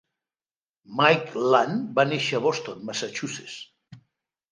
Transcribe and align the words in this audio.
Mike 1.01 1.43
Ladd 1.55 1.75
va 1.99 2.05
néixer 2.13 2.39
a 2.39 2.41
Boston, 2.47 2.81
Massachusetts. 2.89 3.59